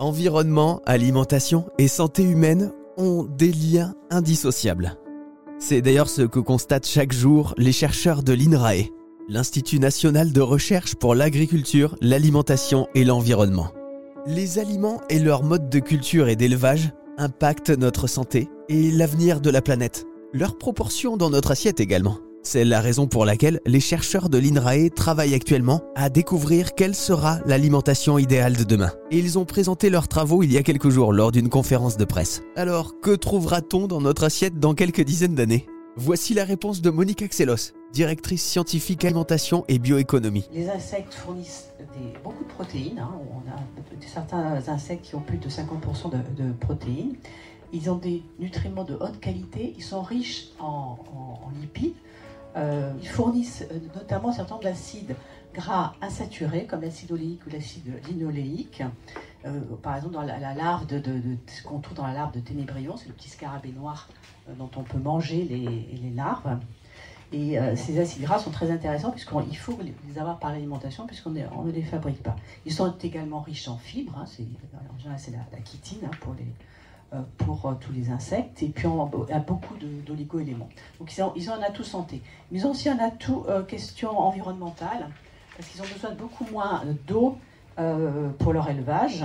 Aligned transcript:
Environnement, 0.00 0.82
alimentation 0.86 1.66
et 1.78 1.86
santé 1.86 2.24
humaine 2.24 2.72
ont 2.96 3.22
des 3.22 3.52
liens 3.52 3.94
indissociables. 4.10 4.98
C'est 5.60 5.82
d'ailleurs 5.82 6.08
ce 6.08 6.22
que 6.22 6.40
constatent 6.40 6.86
chaque 6.86 7.12
jour 7.12 7.54
les 7.56 7.70
chercheurs 7.70 8.24
de 8.24 8.32
l'INRAE, 8.32 8.90
l'Institut 9.28 9.78
national 9.78 10.32
de 10.32 10.40
recherche 10.40 10.96
pour 10.96 11.14
l'agriculture, 11.14 11.96
l'alimentation 12.00 12.88
et 12.96 13.04
l'environnement. 13.04 13.68
Les 14.26 14.58
aliments 14.58 15.00
et 15.08 15.20
leur 15.20 15.44
mode 15.44 15.70
de 15.70 15.78
culture 15.78 16.28
et 16.28 16.36
d'élevage 16.36 16.92
impactent 17.16 17.70
notre 17.70 18.08
santé 18.08 18.48
et 18.68 18.90
l'avenir 18.90 19.40
de 19.40 19.50
la 19.50 19.62
planète, 19.62 20.06
leur 20.32 20.58
proportion 20.58 21.16
dans 21.16 21.30
notre 21.30 21.52
assiette 21.52 21.78
également. 21.78 22.18
C'est 22.46 22.64
la 22.64 22.82
raison 22.82 23.06
pour 23.06 23.24
laquelle 23.24 23.58
les 23.64 23.80
chercheurs 23.80 24.28
de 24.28 24.36
l'INRAE 24.36 24.90
travaillent 24.94 25.34
actuellement 25.34 25.80
à 25.96 26.10
découvrir 26.10 26.74
quelle 26.74 26.94
sera 26.94 27.38
l'alimentation 27.46 28.18
idéale 28.18 28.54
de 28.54 28.64
demain. 28.64 28.92
Et 29.10 29.18
ils 29.18 29.38
ont 29.38 29.46
présenté 29.46 29.88
leurs 29.88 30.08
travaux 30.08 30.42
il 30.42 30.52
y 30.52 30.58
a 30.58 30.62
quelques 30.62 30.90
jours 30.90 31.14
lors 31.14 31.32
d'une 31.32 31.48
conférence 31.48 31.96
de 31.96 32.04
presse. 32.04 32.42
Alors, 32.54 33.00
que 33.00 33.16
trouvera-t-on 33.16 33.86
dans 33.86 34.02
notre 34.02 34.24
assiette 34.24 34.60
dans 34.60 34.74
quelques 34.74 35.00
dizaines 35.00 35.34
d'années? 35.34 35.66
Voici 35.96 36.34
la 36.34 36.44
réponse 36.44 36.82
de 36.82 36.90
Monique 36.90 37.22
Axelos, 37.22 37.72
directrice 37.94 38.44
scientifique 38.44 39.06
alimentation 39.06 39.64
et 39.68 39.78
bioéconomie. 39.78 40.44
Les 40.52 40.68
insectes 40.68 41.14
fournissent 41.14 41.70
beaucoup 42.22 42.44
de 42.44 42.48
protéines. 42.50 42.98
Hein. 42.98 43.10
On 43.32 43.50
a 43.50 43.56
certains 44.06 44.68
insectes 44.68 45.06
qui 45.06 45.14
ont 45.14 45.22
plus 45.22 45.38
de 45.38 45.48
50% 45.48 46.10
de, 46.10 46.52
protéines. 46.60 47.14
Ils 47.72 47.90
ont 47.90 47.96
des 47.96 48.22
nutriments 48.38 48.84
de 48.84 48.94
haute 48.94 49.18
qualité. 49.18 49.72
Ils 49.78 49.82
sont 49.82 50.02
riches 50.02 50.48
en 50.60 50.98
lipides. 51.58 51.94
Euh, 52.56 52.92
ils 53.00 53.08
fournissent 53.08 53.64
euh, 53.70 53.78
notamment 53.94 54.28
un 54.28 54.32
certain 54.32 54.54
nombre 54.54 54.68
gras 55.52 55.94
insaturés, 56.00 56.66
comme 56.66 56.82
l'acide 56.82 57.12
oléique 57.12 57.46
ou 57.46 57.50
l'acide 57.50 57.92
linoléique. 58.08 58.82
Euh, 59.44 59.60
par 59.82 59.96
exemple, 59.96 60.14
dans 60.14 60.22
la, 60.22 60.54
larve 60.54 60.86
de, 60.86 61.00
ce 61.46 61.62
qu'on 61.62 61.78
trouve 61.78 61.96
dans 61.96 62.06
la 62.06 62.14
larve 62.14 62.32
de 62.32 62.40
ténébrion, 62.40 62.96
c'est 62.96 63.08
le 63.08 63.14
petit 63.14 63.28
scarabée 63.28 63.72
noir 63.72 64.08
dont 64.58 64.70
on 64.76 64.82
peut 64.82 64.98
manger 64.98 65.44
les, 65.44 66.10
larves. 66.10 66.58
Et 67.32 67.56
ces 67.76 67.98
acides 67.98 68.22
gras 68.22 68.38
sont 68.38 68.50
très 68.50 68.70
intéressants 68.70 69.10
puisqu'il 69.10 69.56
faut 69.56 69.78
les 69.82 70.18
avoir 70.18 70.38
par 70.38 70.50
l'alimentation 70.50 71.06
puisqu'on 71.06 71.30
ne 71.30 71.70
les 71.70 71.82
fabrique 71.82 72.22
pas. 72.22 72.36
Ils 72.66 72.72
sont 72.72 72.92
également 73.02 73.40
riches 73.40 73.68
en 73.68 73.76
fibres, 73.76 74.16
hein, 74.18 74.24
c'est 74.26 75.30
la, 75.30 75.38
la, 75.52 75.64
chitine 75.64 75.98
hein, 76.04 76.10
pour 76.20 76.34
les, 76.34 76.46
pour 77.38 77.66
euh, 77.66 77.74
tous 77.80 77.92
les 77.92 78.10
insectes, 78.10 78.62
et 78.62 78.68
puis 78.68 78.86
on 78.86 79.04
a 79.04 79.38
beaucoup 79.38 79.74
d'oligo-éléments. 80.06 80.68
Donc 80.98 81.16
ils 81.16 81.22
ont, 81.22 81.32
ils 81.36 81.50
ont, 81.50 81.54
un 81.54 81.62
atout 81.62 81.84
santé. 81.84 82.22
Mais 82.50 82.58
ils 82.58 82.66
ont 82.66 82.70
aussi 82.70 82.88
un 82.88 82.98
atout 82.98 83.44
euh, 83.48 83.62
question 83.62 84.18
environnementale, 84.18 85.08
parce 85.56 85.68
qu'ils 85.68 85.80
ont 85.80 85.86
besoin 85.92 86.10
de 86.10 86.16
beaucoup 86.16 86.46
moins 86.50 86.82
d'eau 87.06 87.38
pour 88.38 88.52
leur 88.52 88.68
élevage, 88.68 89.24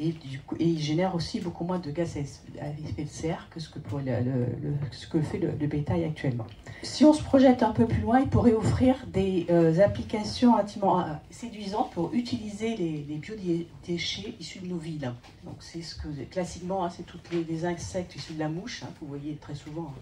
et, 0.00 0.12
du 0.12 0.38
coup, 0.38 0.54
ils 0.60 0.78
génèrent 0.78 1.16
aussi 1.16 1.40
beaucoup 1.40 1.64
moins 1.64 1.80
de 1.80 1.90
gaz 1.90 2.16
à 2.16 2.68
effet 2.68 3.02
de 3.02 3.08
serre 3.08 3.48
que 3.50 3.58
ce 3.58 3.68
que, 3.68 5.20
fait 5.20 5.38
le, 5.38 5.66
bétail 5.66 6.04
actuellement. 6.04 6.46
Si 6.84 7.04
on 7.04 7.12
se 7.12 7.22
projette 7.22 7.64
un 7.64 7.72
peu 7.72 7.84
plus 7.86 8.02
loin, 8.02 8.20
il 8.20 8.28
pourrait 8.28 8.52
offrir 8.52 8.94
des 9.12 9.46
applications 9.84 10.56
intimement 10.56 11.04
séduisantes 11.30 11.90
pour 11.90 12.14
utiliser 12.14 12.76
les, 12.76 13.16
biodéchets 13.16 14.34
issus 14.38 14.60
de 14.60 14.68
nos 14.68 14.78
villes. 14.78 15.12
Donc 15.44 15.56
c'est 15.58 15.82
ce 15.82 15.96
que 15.96 16.06
classiquement, 16.30 16.84
hein, 16.84 16.90
c'est 16.90 17.04
tous 17.04 17.18
les, 17.32 17.64
insectes 17.64 18.14
issus 18.14 18.34
de 18.34 18.38
la 18.38 18.48
mouche, 18.48 18.84
hein, 18.84 18.90
vous 19.00 19.08
voyez 19.08 19.34
très 19.34 19.56
souvent 19.56 19.92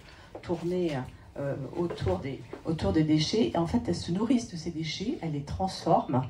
tourner 0.42 0.92
euh, 1.38 1.54
autour, 1.76 2.18
des, 2.18 2.40
autour 2.64 2.92
des 2.92 3.04
déchets. 3.04 3.50
Et 3.54 3.58
en 3.58 3.66
fait, 3.66 3.80
elles 3.88 3.94
se 3.94 4.12
nourrissent 4.12 4.50
de 4.50 4.56
ces 4.56 4.70
déchets, 4.70 5.18
elles 5.22 5.32
les 5.32 5.42
transforment 5.42 6.22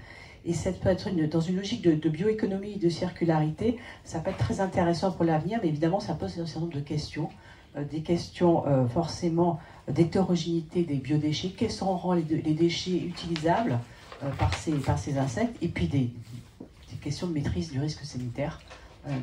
et 0.46 0.52
ça 0.52 0.70
peut 0.72 0.88
être 0.88 1.10
dans 1.28 1.40
une 1.40 1.56
logique 1.56 1.82
de, 1.82 2.08
bioéconomie 2.08 2.74
et 2.74 2.78
de 2.78 2.88
circularité, 2.88 3.78
ça 4.04 4.20
peut 4.20 4.30
être 4.30 4.38
très 4.38 4.60
intéressant 4.60 5.10
pour 5.10 5.24
l'avenir, 5.24 5.58
mais 5.62 5.68
évidemment, 5.68 6.00
ça 6.00 6.14
pose 6.14 6.38
un 6.38 6.46
certain 6.46 6.60
nombre 6.60 6.74
de 6.74 6.80
questions. 6.80 7.28
Euh, 7.76 7.84
des 7.84 8.00
questions 8.00 8.66
euh, 8.66 8.86
forcément 8.86 9.58
d'hétérogénéité 9.88 10.84
des 10.84 10.94
biodéchets. 10.94 11.50
Quels 11.56 11.70
seront 11.70 12.12
les, 12.12 12.22
déchets 12.22 12.96
utilisables 12.96 13.78
euh, 14.22 14.30
par, 14.38 14.54
ces, 14.54 14.72
par 14.72 14.98
ces 14.98 15.18
insectes? 15.18 15.56
Et 15.62 15.68
puis 15.68 15.88
des, 15.88 16.10
questions 17.02 17.26
de 17.26 17.34
maîtrise 17.34 17.70
du 17.70 17.78
risque 17.78 18.04
sanitaire, 18.04 18.60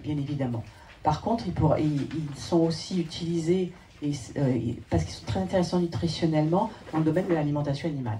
bien 0.03 0.15
évidemment. 0.15 0.63
Par 1.01 1.19
contre, 1.19 1.43
ils, 1.47 1.83
ils, 1.83 2.39
sont 2.39 2.59
aussi 2.59 3.01
utilisés 3.01 3.73
parce 4.89 5.03
qu'ils 5.03 5.13
sont 5.13 5.25
très 5.25 5.41
intéressants 5.41 5.79
nutritionnellement 5.79 6.71
dans 6.93 6.99
le 6.99 7.03
domaine 7.03 7.27
de 7.27 7.33
l'alimentation 7.33 7.89
animale 7.89 8.19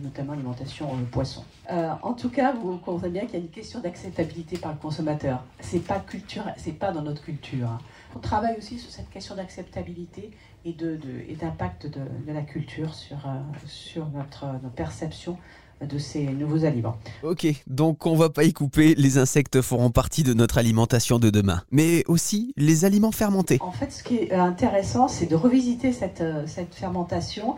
notamment 0.00 0.32
l'alimentation 0.32 0.86
euh, 0.92 1.04
poisson. 1.10 1.44
Euh, 1.70 1.90
en 2.02 2.14
tout 2.14 2.30
cas, 2.30 2.52
vous 2.52 2.78
comprenez 2.78 3.12
bien 3.12 3.22
qu'il 3.22 3.34
y 3.34 3.36
a 3.36 3.40
une 3.40 3.50
question 3.50 3.80
d'acceptabilité 3.80 4.56
par 4.58 4.72
le 4.72 4.78
consommateur. 4.78 5.42
C'est 5.60 5.84
pas 5.84 6.00
culture, 6.00 6.44
c'est 6.56 6.72
pas 6.72 6.92
dans 6.92 7.02
notre 7.02 7.22
culture. 7.22 7.68
Hein. 7.68 7.78
On 8.16 8.18
travaille 8.18 8.56
aussi 8.56 8.78
sur 8.78 8.90
cette 8.90 9.10
question 9.10 9.34
d'acceptabilité 9.34 10.30
et 10.64 10.72
de, 10.72 10.98
et 11.28 11.34
d'impact 11.34 11.86
de, 11.86 12.00
de, 12.26 12.32
la 12.32 12.42
culture 12.42 12.94
sur 12.94 13.16
euh, 13.26 13.40
sur 13.66 14.06
notre, 14.10 14.46
notre 14.62 14.74
perception 14.74 15.36
de 15.80 15.98
ces 15.98 16.26
nouveaux 16.26 16.64
aliments. 16.64 16.96
Ok, 17.24 17.44
donc 17.66 18.06
on 18.06 18.14
va 18.14 18.30
pas 18.30 18.44
y 18.44 18.52
couper, 18.52 18.94
les 18.94 19.18
insectes 19.18 19.60
feront 19.62 19.90
partie 19.90 20.22
de 20.22 20.32
notre 20.32 20.58
alimentation 20.58 21.18
de 21.18 21.28
demain, 21.28 21.62
mais 21.72 22.04
aussi 22.06 22.52
les 22.56 22.84
aliments 22.84 23.10
fermentés. 23.10 23.58
En 23.60 23.72
fait, 23.72 23.90
ce 23.90 24.04
qui 24.04 24.18
est 24.18 24.32
intéressant, 24.32 25.08
c'est 25.08 25.26
de 25.26 25.34
revisiter 25.34 25.92
cette, 25.92 26.22
cette 26.46 26.76
fermentation 26.76 27.56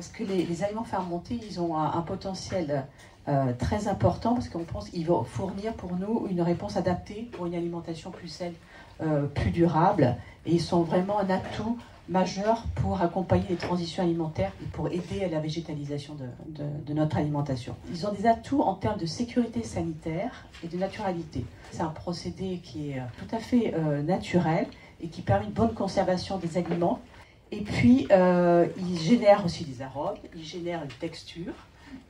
parce 0.00 0.12
que 0.12 0.24
les, 0.24 0.64
aliments 0.64 0.84
fermentés, 0.84 1.38
ils 1.46 1.60
ont 1.60 1.76
un, 1.76 2.00
potentiel 2.00 2.86
euh, 3.28 3.52
très 3.58 3.86
important 3.86 4.32
parce 4.32 4.48
qu'on 4.48 4.64
pense 4.64 4.88
qu'ils 4.88 5.04
vont 5.04 5.24
fournir 5.24 5.74
pour 5.74 5.94
nous 5.94 6.26
une 6.30 6.40
réponse 6.40 6.78
adaptée 6.78 7.28
pour 7.32 7.44
une 7.44 7.54
alimentation 7.54 8.10
plus 8.10 8.28
saine, 8.28 8.54
euh, 9.02 9.26
plus 9.26 9.50
durable. 9.50 10.16
Et 10.46 10.52
ils 10.52 10.60
sont 10.62 10.84
vraiment 10.84 11.18
un 11.18 11.28
atout 11.28 11.76
majeur 12.08 12.64
pour 12.76 13.02
accompagner 13.02 13.44
les 13.50 13.56
transitions 13.56 14.02
alimentaires 14.02 14.52
et 14.62 14.68
pour 14.68 14.88
aider 14.88 15.22
à 15.22 15.28
la 15.28 15.38
végétalisation 15.38 16.16
de, 16.48 16.94
notre 16.94 17.18
alimentation. 17.18 17.76
Ils 17.92 18.06
ont 18.06 18.12
des 18.12 18.26
atouts 18.26 18.62
en 18.62 18.76
termes 18.76 18.98
de 18.98 19.04
sécurité 19.04 19.62
sanitaire 19.62 20.46
et 20.64 20.68
de 20.68 20.78
naturalité. 20.78 21.44
C'est 21.72 21.82
un 21.82 21.88
procédé 21.88 22.62
qui 22.64 22.92
est 22.92 23.02
tout 23.18 23.36
à 23.36 23.38
fait 23.38 23.74
euh, 23.74 24.00
naturel 24.00 24.66
et 25.02 25.08
qui 25.08 25.20
permet 25.20 25.44
une 25.44 25.52
bonne 25.52 25.74
conservation 25.74 26.38
des 26.38 26.56
aliments 26.56 27.00
et 27.52 27.60
puis, 27.60 28.06
euh, 28.10 28.66
ils 28.78 28.98
génèrent 28.98 29.44
aussi 29.44 29.64
des 29.64 29.82
arômes, 29.82 30.16
ils 30.36 30.44
génèrent 30.44 30.82
une 30.82 30.98
texture. 31.00 31.52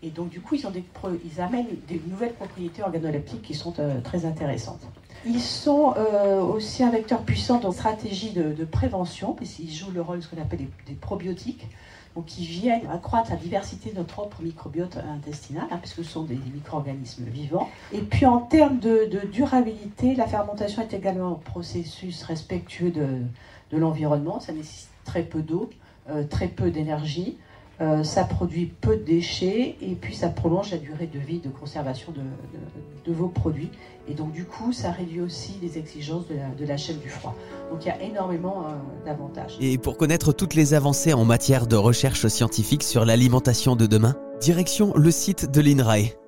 Et 0.02 0.10
donc, 0.10 0.28
du 0.28 0.40
coup, 0.40 0.54
ils, 0.54 0.66
des, 0.70 1.40
amènent 1.40 1.66
des 1.88 2.00
nouvelles 2.06 2.34
propriétés 2.34 2.82
organoleptiques 2.82 3.42
qui 3.42 3.54
sont 3.54 3.74
euh, 3.78 4.00
très 4.02 4.26
intéressantes. 4.26 4.82
Ils 5.24 5.40
sont 5.40 5.94
euh, 5.96 6.40
aussi 6.40 6.82
un 6.82 6.90
vecteur 6.90 7.22
puissant 7.22 7.58
dans 7.58 7.72
stratégie 7.72 8.32
de, 8.32 8.64
prévention, 8.64 9.32
puisqu'ils 9.32 9.72
jouent 9.72 9.90
le 9.92 10.02
rôle 10.02 10.18
de 10.18 10.22
ce 10.22 10.28
qu'on 10.28 10.40
appelle 10.40 10.66
des, 10.86 10.94
probiotiques, 10.94 11.66
donc 12.14 12.26
qui 12.26 12.44
viennent 12.44 12.86
accroître 12.90 13.30
la 13.30 13.36
diversité 13.36 13.90
de 13.90 13.96
notre 13.96 14.12
propre 14.14 14.42
microbiote 14.42 14.98
intestinal, 14.98 15.66
hein, 15.70 15.78
puisque 15.78 16.04
ce 16.04 16.10
sont 16.10 16.24
des, 16.24 16.36
micro-organismes 16.36 17.24
vivants. 17.24 17.68
Et 17.92 18.00
puis, 18.00 18.26
en 18.26 18.38
termes 18.38 18.78
de, 18.78 19.06
de, 19.10 19.26
durabilité, 19.26 20.14
la 20.14 20.26
fermentation 20.26 20.82
est 20.82 20.92
également 20.92 21.32
un 21.32 21.50
processus 21.50 22.22
respectueux 22.22 22.90
de, 22.90 23.22
de 23.70 23.78
l'environnement. 23.78 24.40
Ça 24.40 24.52
nécessite 24.52 24.89
très 25.04 25.22
peu 25.22 25.42
d'eau, 25.42 25.70
euh, 26.10 26.24
très 26.24 26.48
peu 26.48 26.70
d'énergie. 26.70 27.36
Euh, 27.80 28.04
ça 28.04 28.24
produit 28.24 28.66
peu 28.66 28.96
de 28.96 29.02
déchets 29.02 29.76
et 29.80 29.94
puis 29.94 30.14
ça 30.14 30.28
prolonge 30.28 30.70
la 30.70 30.76
durée 30.76 31.06
de 31.06 31.18
vie 31.18 31.38
de 31.38 31.48
conservation 31.48 32.12
de, 32.12 33.12
vos 33.12 33.28
produits. 33.28 33.70
Et 34.06 34.12
donc 34.12 34.32
du 34.32 34.44
coup, 34.44 34.72
ça 34.72 34.90
réduit 34.90 35.20
aussi 35.20 35.54
les 35.62 35.78
exigences 35.78 36.24
de 36.28 36.66
la, 36.66 36.76
chaîne 36.76 36.98
du 36.98 37.08
froid. 37.08 37.34
Donc 37.70 37.84
il 37.84 37.88
y 37.88 37.90
a 37.90 38.02
énormément 38.02 38.66
euh, 38.66 39.06
d'avantages. 39.06 39.56
Et 39.60 39.78
pour 39.78 39.96
connaître 39.96 40.32
toutes 40.32 40.54
les 40.54 40.74
avancées 40.74 41.14
en 41.14 41.24
matière 41.24 41.66
de 41.66 41.76
recherche 41.76 42.26
scientifique 42.28 42.82
sur 42.82 43.06
l'alimentation 43.06 43.76
de 43.76 43.86
demain, 43.86 44.14
direction 44.40 44.92
le 44.94 45.10
site 45.10 45.50
de 45.50 45.60
l'INRAE 45.62 46.19